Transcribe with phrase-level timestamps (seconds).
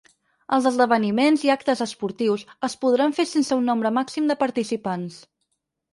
[0.55, 5.21] Els esdeveniments i actes esportius es podran fer sense un nombre màxim de participants.